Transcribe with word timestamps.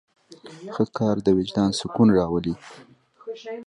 ښه 0.73 0.83
کار 0.97 1.15
د 1.25 1.27
وجدان 1.37 1.69
سکون 1.79 2.07
راولي. 2.17 2.53